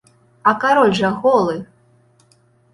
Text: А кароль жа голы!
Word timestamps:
А 0.51 0.53
кароль 0.63 0.95
жа 1.01 1.13
голы! 1.21 1.55